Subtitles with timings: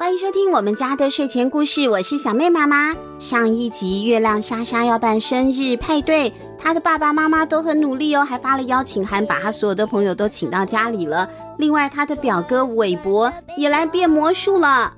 [0.00, 2.96] 欢迎收听我们家的睡前故事，我是小妹妈妈。
[3.18, 11.28] 上一集月亮莎莎要办生日派对，她的爸爸妈妈都很努力哦，还发了邀请函，把她所有的朋友都请到家里了。
[11.58, 14.90] 另外，她的表哥韦伯也来变魔术了。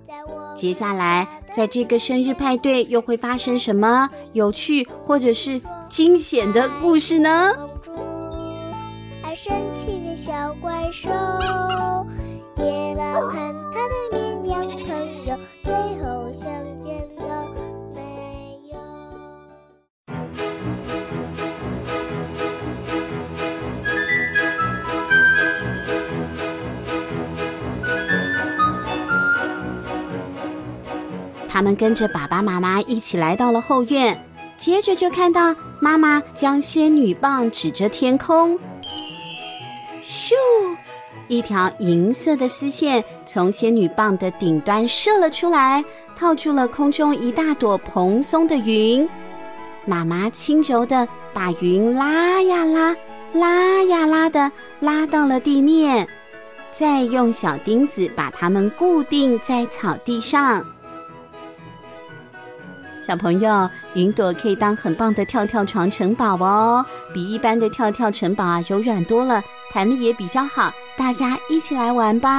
[0.55, 7.53] 接下来，在这个生日派对又会发生什么有趣或者是惊险的故事呢？
[9.25, 11.11] 爱生气的小怪兽，
[12.59, 13.29] 夜郎
[31.53, 34.19] 他们跟着爸爸妈妈一起来到了后院，
[34.57, 38.59] 接着就看到妈妈将仙女棒指着天空。
[40.03, 40.33] 咻！
[41.29, 45.85] 一条银色的丝线从仙女棒的顶端射了出来，
[46.17, 49.07] 套住了空中一大朵蓬松的云。
[49.85, 52.97] 妈妈轻柔地把云拉呀拉，
[53.35, 56.09] 拉呀拉的拉到了地面，
[56.71, 60.65] 再用小钉子把它们固定在草地上。
[63.03, 70.73] 小朋友，云朵可以当很棒的跳跳床城堡哦，比一般的跳跳城堡啊柔软多了，弹力也比较好。
[70.97, 72.31] 大家一起来玩吧！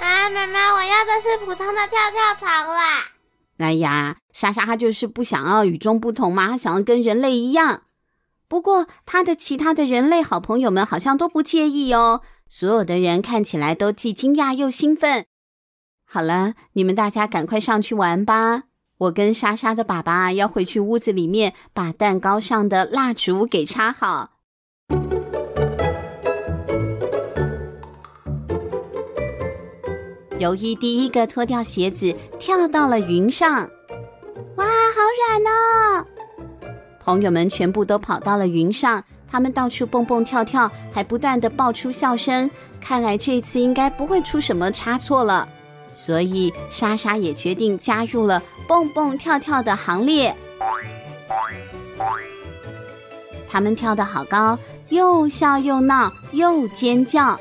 [0.00, 3.06] 啊，妈妈，我要的是普通的跳跳床啦！
[3.58, 7.82] 哎呀，莎莎她就是不想要与众不同嘛，她想要跟人类一样。
[8.46, 15.26] 不过她的其他的人类好朋友们好像都不介意哦，所有的人看起来都既惊讶又兴奋。
[16.04, 18.64] 好了，你们大家赶快上去玩吧。
[19.04, 24.30] 我跟莎莎的爸爸要回去屋子里面，把蛋糕上的蜡烛给插好。
[30.38, 33.68] 尤伊第一个脱掉鞋子，跳到了云上。
[34.56, 36.06] 哇，好软哦！
[37.00, 42.50] 朋友们全部都跑到了云上，他们到处蹦蹦跳跳，还不断的爆出笑声。
[42.80, 45.46] 看来这次应该不会出什么差错了。
[45.94, 50.36] 所以莎莎也决定加入了蹦蹦跳跳的行列。
[53.48, 57.38] 他们跳得好高，又笑又闹又尖叫。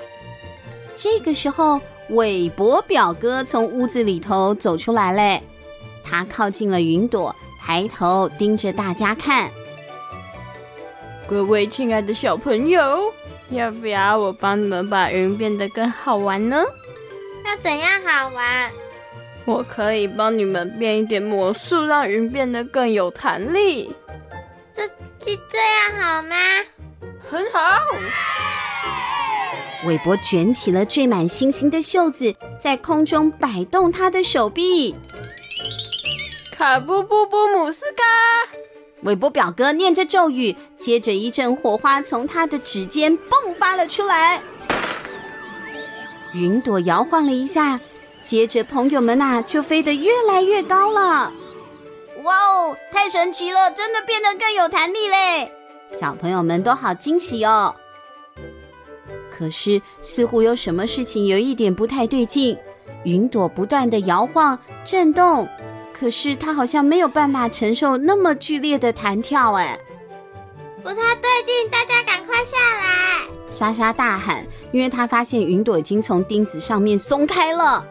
[0.96, 5.41] 这个时候，韦伯表哥从屋子里头走出来嘞。
[6.03, 9.50] 他靠近了云朵，抬头盯着大家看。
[11.25, 13.12] 各位亲爱的小朋友，
[13.50, 16.64] 要不要我帮你们把云变得更好玩呢？
[17.53, 18.72] 要怎样好玩？
[19.46, 23.96] 我可以帮你们变一点魔术，让云变得更有弹力。
[24.74, 24.90] 这是
[25.52, 26.36] 这样好吗？
[27.30, 27.59] 很好。
[29.86, 34.96] 韦伯卷起了缀满星星的袖子，在空中摆动他的手臂。
[36.53, 38.02] 卡布布布姆斯卡。
[39.03, 44.41] 韦伯表哥念着咒语，接着一阵火花从他的指尖迸发了出来。
[46.34, 47.80] 云朵摇晃了一下，
[48.22, 51.32] 接着朋友们呐、就飞得越来越高了。
[52.24, 55.52] 哇哦，太神奇了，真的变得更有弹力嘞！
[55.90, 57.76] 小朋友们都好惊喜哦。
[59.30, 62.58] 可是似乎有什么事情有一点不太对劲，
[63.04, 65.48] 云朵不断地摇晃震动，
[65.92, 69.78] 可是它好像没有办法承受那么剧烈的弹跳，哎。
[70.82, 73.22] 不太对劲，大家赶快下来！
[73.53, 77.86] 莎莎大喊，因为她发现云朵已经从钉子上面松开了。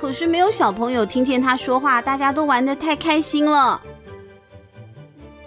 [0.00, 3.80] 可是没有小朋友听见她说话，大家都玩得太开心了。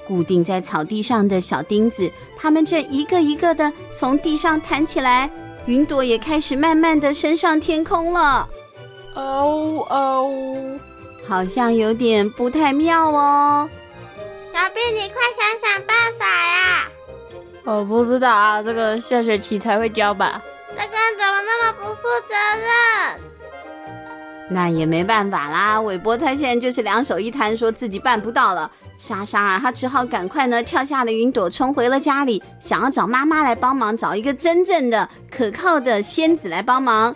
[0.05, 5.31] 固定在草地上的小钉子，它们正一个一个的从地上弹起来，
[5.65, 8.45] 云朵也开始慢慢的升上天空了。
[9.15, 10.29] 哦哦，
[11.25, 13.69] 好像有点不太妙哦。
[14.51, 16.89] 小贝，你快想想办法呀！
[17.65, 20.41] 我不知道啊，这个下学期才会教吧。
[20.69, 23.21] 这个人怎么那么不负责任？
[24.49, 28.69] 那也没办法啦，韦伯他现在就是两手一摊，说自己办不到了。
[28.97, 37.15] 莎莎啊，他只好赶快呢跳下了云朵，冲回了家里，想要找妈妈来帮忙，找一个真正的可靠的仙子来帮忙。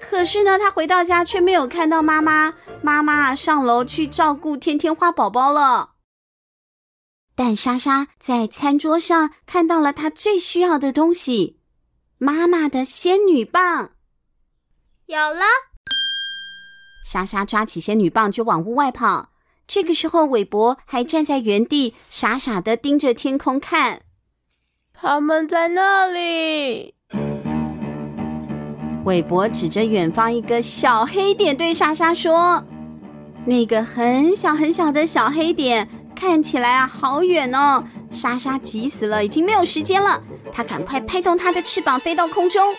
[0.00, 5.90] 可是呢，他回到家却没有看到妈妈，妈妈上楼去照顾天天花宝宝了。
[7.38, 11.60] 但莎莎在餐桌上看到了她最需要的东西——
[12.18, 13.92] 妈妈的仙女棒。
[15.06, 15.44] 有了！
[17.04, 19.30] 莎莎抓起仙女棒就往屋外跑。
[19.68, 24.02] 这个时候，韦伯还站在原地，傻傻的盯着天空看。
[24.92, 26.96] 他们在那里。
[29.04, 32.64] 韦伯指着远方一个小黑点对莎莎说
[33.46, 35.88] ：“那个很小很小的小黑点，
[36.18, 40.20] 看起来啊好远哦。”莎莎急死了，已经没有时间了。
[40.52, 42.74] 她赶快拍动她的翅膀飞到空中，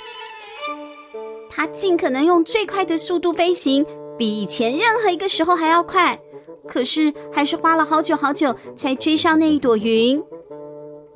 [1.50, 3.86] 她尽可能用最快的速度飞行，
[4.18, 6.19] 比以前任何一个时候还要快。
[6.68, 10.21] 可是还是花了好久好久才追上那一朵云。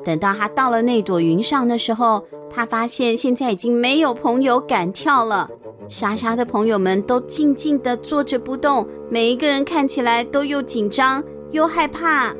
[0.05, 5.49] 等到她到了那朵云上的时候，她发现现在已经没有朋友敢跳了。
[5.89, 11.23] 莎莎的朋友们都静静地坐着不动，每一个人看起来都又紧张
[11.53, 12.33] 又害怕。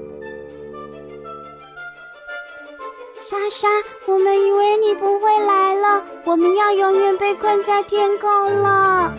[3.22, 3.68] 莎莎，
[4.06, 9.14] 我们以为你不会来了，我们要永远被困在天空了。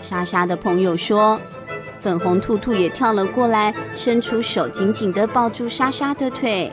[0.00, 1.38] 莎莎的朋友说。
[1.98, 6.72] 粉红兔兔也跳了过来，伸出手紧紧的抱住莎莎的腿。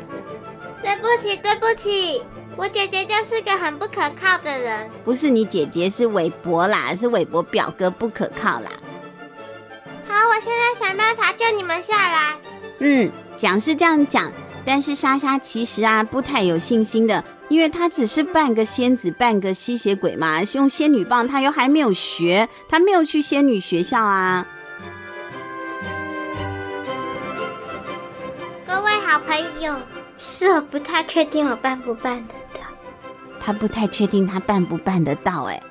[0.83, 2.23] 对不起，对不起，
[2.55, 4.91] 我姐姐就是个很不可靠的人。
[5.03, 8.69] 不是你姐姐，是韦伯啦，是韦伯表哥不可靠啦。
[10.07, 12.37] 好，我现在想办法救你们下来。
[12.85, 14.29] 嗯，讲是这样讲。
[14.65, 24.45] 但是莎莎其实啊不太有信心的，因为她只是半个仙子，半个吸血鬼嘛，用仙女棒她又还没有学，她没有去仙女学校啊。
[28.67, 29.75] 各位好朋友，
[30.17, 32.65] 其实我不太确定我办不办得到。
[33.39, 35.61] 他不太确定他办不办得到哎。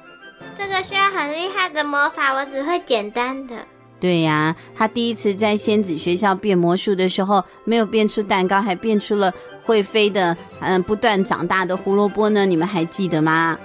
[0.58, 3.66] 这个需要很厉害的魔法，我只会简单的。
[4.02, 9.32] 对呀，他第一次在仙子学校变魔术的时候，没有变出蛋糕，还变出了
[9.62, 12.44] 会飞的、嗯，不断长大的胡萝卜呢。
[12.44, 13.56] 你们还记得吗？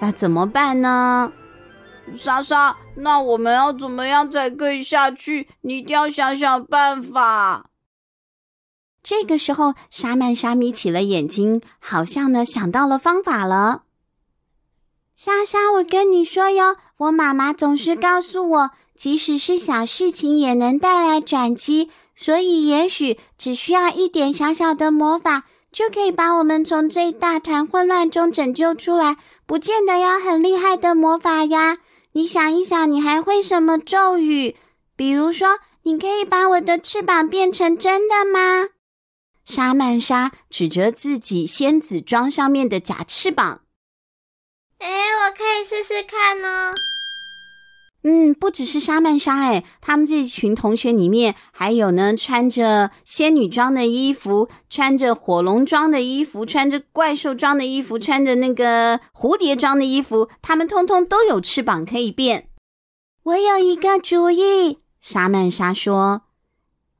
[0.00, 1.32] 那怎么办呢？
[2.16, 5.48] 莎莎，那我们要怎么样才可以下去？
[5.60, 7.66] 你一定要想想办法。
[9.04, 13.84] 这个时候，莎曼莎眯起了眼睛，好像呢想到了方法了。
[15.14, 18.70] 莎莎，我跟你说哟，我妈妈总是告诉我。
[18.98, 29.16] 即使是小事情也能带来转机，所以也许只需要一点小小的魔法，就可以把我们从这一大团混乱中拯救出来。
[29.46, 31.78] 不见得要很厉害的魔法呀。
[32.12, 34.56] 你想一想，你还会什么咒语？
[34.96, 38.70] 比如说，你可以把我的翅膀变成真的吗？
[39.44, 43.62] 莎曼莎指着自己仙子装上面的假翅膀。
[44.78, 46.74] 哎，我可以试试看哦。
[48.04, 62.48] 嗯，不只是莎曼莎，哎，他们这群同学里面还有呢，穿着仙女装的衣服，穿着火龙装的衣服，穿着怪兽装的衣服，穿着那个蝴蝶装的衣服，他们通通都有翅膀可以变。
[63.24, 66.22] 我有一个主意，莎曼莎说：“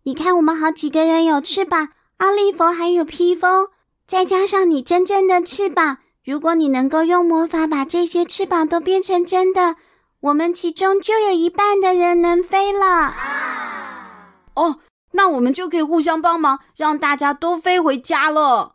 [0.03, 3.69] 你看，我们好几个人有翅膀，奥利弗还有披风，
[4.05, 9.77] 再加上你真正的翅膀，如果你能够用魔法把这些翅膀都变成真的。”
[10.21, 12.87] 我们其中就有一半的人能飞了。
[12.87, 14.81] 啊、哦，
[15.13, 18.75] 那我们就可以互相帮忙，让大家都飞回家了。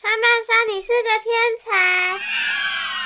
[0.00, 2.18] 莎曼莎，你是个天才！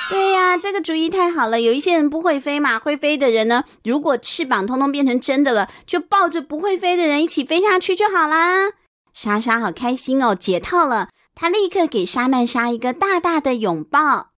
[0.09, 1.61] 对呀，这个主意太好了。
[1.61, 8.71] 有一些人不会飞嘛，会飞的人呢，如果翅膀通通变成真的了，就抱着不会飞的人一起飞下去就好啦。
[9.13, 14.29] 莎莎好开心哦，解套了，她立刻给莎曼莎一个大大的拥抱。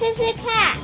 [0.00, 0.78] 试试看。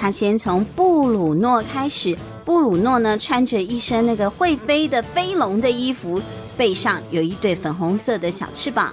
[0.00, 2.18] 他先从布鲁诺开始。
[2.44, 6.20] 布鲁诺呢，穿着一身那个会飞的飞龙的衣服，
[6.56, 8.92] 背上有一对粉红色的小翅膀。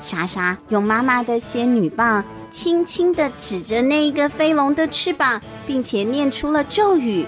[0.00, 7.26] 莎莎用妈妈的仙女棒轻轻地指着那一个飞龙的翅膀，并且念出了咒语：“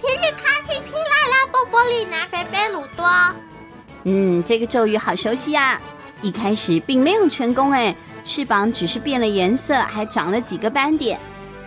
[0.00, 3.06] 皮里卡皮皮拉拉波波利拿贝贝鲁多。”
[4.04, 5.80] 嗯，这个咒语好熟悉啊！
[6.22, 7.94] 一开始并没有成功，哎。
[8.24, 11.18] 翅膀只是变了颜色，还长了几个斑点。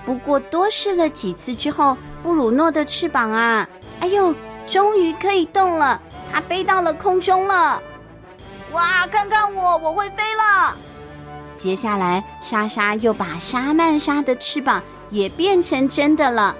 [0.05, 3.67] 不过多试了几次之后，布鲁诺的翅膀啊，
[3.99, 4.35] 哎呦，
[4.67, 6.01] 终于可以动了！
[6.31, 7.81] 它飞到了空中了。
[8.71, 10.75] 哇，看看我，我会飞了！
[11.55, 16.55] 接下来，莎莎又把莎曼莎的翅膀也变成真的了，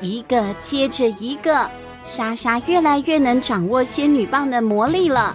[0.00, 1.70] 一个接着一个，
[2.04, 5.34] 莎莎越来越能掌握仙女棒的魔力了。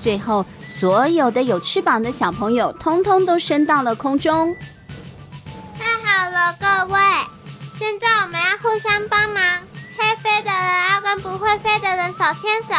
[0.00, 4.54] 最后，所有的有翅膀的小朋友通通都升到了空中。
[5.78, 7.00] 太好了，各位！
[7.78, 9.42] 现在我们要互相帮忙，
[9.96, 12.74] 会飞的人要跟不会飞的人手牵手。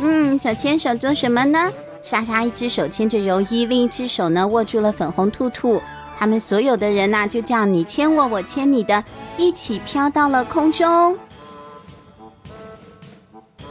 [0.00, 1.72] 嗯，手牵手做什么呢？
[2.02, 5.82] 莎莎一只手牵着柔伊，另一只手呢握住了粉红兔兔。
[6.18, 9.02] 他们所有的人呐、啊，就这样你牵我，我牵你的，
[9.36, 11.18] 一起飘到了空中。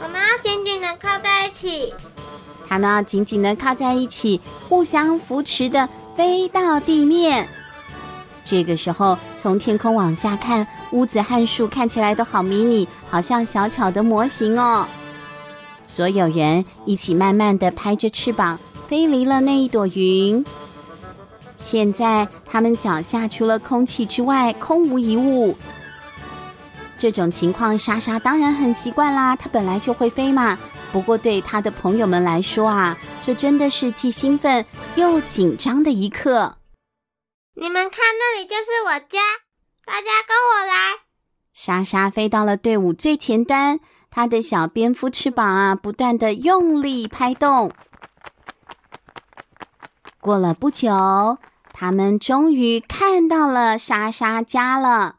[0.02, 1.94] 我们要紧紧的靠在一起。
[2.70, 7.48] 他们紧紧的靠在一起，互相扶持的飞到地面。
[8.44, 14.86] 这个时候，从天空往下看，屋子和树看起来都好迷你，好像小巧的模型哦。
[15.84, 20.44] 所有人一起慢慢的拍着翅膀，飞离了那一朵云。
[21.56, 25.56] 现在，他们脚下除了空气之外，空无一物。
[26.96, 30.56] 这种情况，莎莎当然很习惯啦，她本来就会飞嘛。
[30.92, 34.64] 不过，对他的朋友们来说啊，这真的是既兴奋
[34.96, 36.58] 又紧张的一刻。
[37.54, 39.20] 你们看，那里就是我家，
[39.84, 41.00] 大家跟我来。
[41.52, 43.80] 莎莎飞到了队伍最前端，
[44.10, 47.72] 她的小蝙蝠翅膀啊，不断的用力拍动。
[50.20, 51.38] 过了不久，
[51.72, 55.16] 他们终于看到了莎莎家了。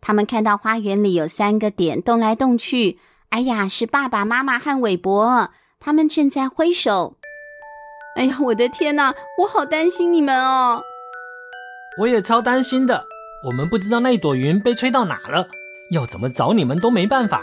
[0.00, 2.98] 他们看到花园里有三个点动来动去。
[3.32, 7.16] 哎呀，是爸爸妈妈和韦伯，他们正在挥手。
[8.14, 10.82] 哎呀，我的天哪，我好担心你们哦！
[11.98, 13.06] 我也超担心的。
[13.46, 15.48] 我们不知道那一朵云被吹到哪了，
[15.92, 17.40] 要怎么找你们都没办法。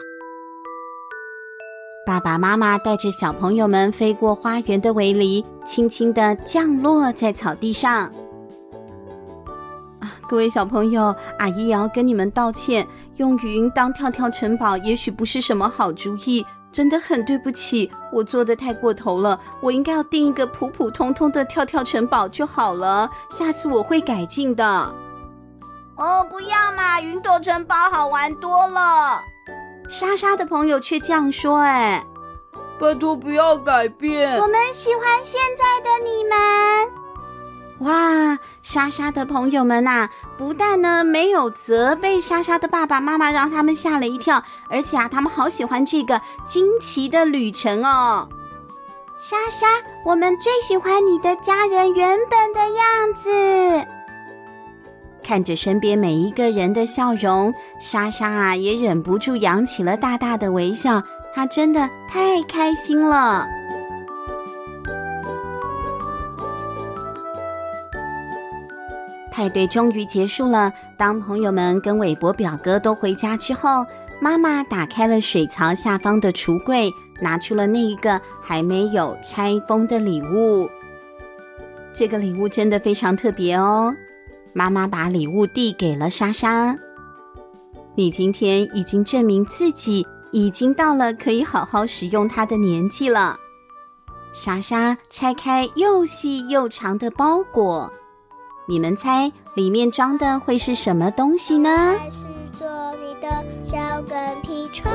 [2.06, 8.12] 爸爸妈妈带着小朋友们飞过花园的围篱，轻轻地降落在草地上。
[10.30, 12.88] 各位小朋友，阿姨也要跟你们道歉。
[13.16, 16.46] 用云当跳跳城堡，也许不是什么好主意。
[16.72, 19.40] 真的很对不起，我做的太过头了。
[19.60, 23.10] 我应该要定一个普普通通的跳跳城堡就好了。
[23.32, 24.64] 下次我会改进的。
[25.96, 29.24] 哦，不要嘛，云朵城堡好玩多了。
[29.90, 32.06] 莎莎的朋友却这样说：“哎，
[32.80, 36.99] 拜托不要改变，我们喜欢现在的你们。”
[37.80, 48.28] 哇，莎莎的朋友们呐、不但呢没有责备莎莎的爸爸妈妈，让他们吓了一跳，而且啊，他们好喜欢这个惊奇的旅程哦。
[49.18, 49.68] 莎莎，
[50.06, 53.88] 我们最喜欢你的家人原本的样子。
[55.24, 61.02] 看着身边每一个人的笑容，莎莎啊也忍不住扬起了大大的微笑，
[61.34, 63.48] 她真的太开心了。
[69.40, 70.70] 派对终于结束了。
[70.98, 73.86] 当朋友们跟韦伯表哥都回家之后，
[74.20, 80.70] 妈妈打开了水槽下方的橱柜，拿出了那一个还没有拆封的礼物。
[81.94, 83.96] 这个礼物真的非常特别哦。
[84.52, 86.78] 妈妈把礼物递给了莎莎
[87.96, 93.40] ：“你今天已经证明自己已经到了可以好好使用它的年纪了。”
[94.36, 97.90] 莎莎拆开又细又长的包裹。
[98.70, 101.98] 你们猜里面装的会是什么东西呢？
[101.98, 102.68] 还是做
[103.04, 104.92] 你的小跟屁虫。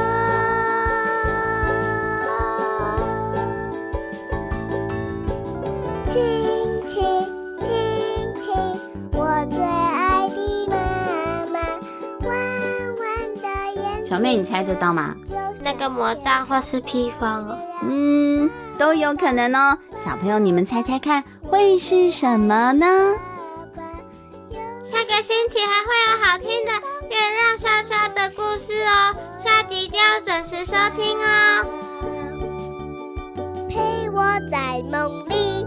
[6.07, 7.03] 亲亲
[7.61, 8.55] 亲亲，
[9.11, 10.71] 我最爱的
[11.51, 11.59] 妈妈，
[12.29, 12.39] 弯
[13.01, 14.05] 弯的眼睛。
[14.05, 15.17] 小妹，你猜得到吗？
[15.65, 17.59] 那个魔杖或是披风哦。
[17.83, 19.77] 嗯，都有可能哦。
[19.97, 22.87] 小朋友，你们猜猜看，会是什么呢？
[25.07, 26.73] 这个星期还会有好听的
[27.11, 31.67] 月亮莎莎的故事哦，下集一定要准时收听哦。
[33.69, 35.67] 陪我在梦里